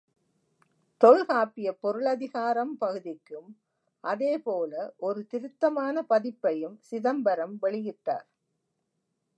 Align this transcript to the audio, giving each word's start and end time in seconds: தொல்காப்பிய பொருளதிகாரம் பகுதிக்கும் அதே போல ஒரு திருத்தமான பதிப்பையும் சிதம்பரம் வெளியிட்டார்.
தொல்காப்பிய 1.01 1.69
பொருளதிகாரம் 1.81 2.73
பகுதிக்கும் 2.77 3.49
அதே 4.03 4.37
போல 4.37 4.73
ஒரு 4.97 5.25
திருத்தமான 5.31 6.05
பதிப்பையும் 6.09 6.77
சிதம்பரம் 6.81 7.55
வெளியிட்டார். 7.61 8.27